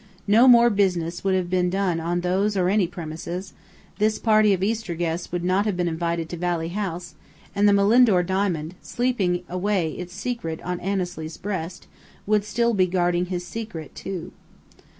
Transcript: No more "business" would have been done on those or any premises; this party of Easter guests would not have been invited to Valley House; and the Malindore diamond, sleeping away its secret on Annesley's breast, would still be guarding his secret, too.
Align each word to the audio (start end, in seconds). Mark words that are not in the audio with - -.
No 0.25 0.47
more 0.47 0.71
"business" 0.71 1.23
would 1.23 1.35
have 1.35 1.47
been 1.47 1.69
done 1.69 1.99
on 1.99 2.21
those 2.21 2.57
or 2.57 2.69
any 2.69 2.87
premises; 2.87 3.53
this 3.99 4.17
party 4.17 4.51
of 4.51 4.63
Easter 4.63 4.95
guests 4.95 5.31
would 5.31 5.43
not 5.43 5.67
have 5.67 5.77
been 5.77 5.87
invited 5.87 6.27
to 6.29 6.37
Valley 6.37 6.69
House; 6.69 7.13
and 7.53 7.69
the 7.69 7.71
Malindore 7.71 8.23
diamond, 8.25 8.73
sleeping 8.81 9.43
away 9.47 9.91
its 9.91 10.15
secret 10.15 10.59
on 10.63 10.79
Annesley's 10.79 11.37
breast, 11.37 11.85
would 12.25 12.43
still 12.43 12.73
be 12.73 12.87
guarding 12.87 13.25
his 13.27 13.45
secret, 13.45 13.93
too. 13.93 14.31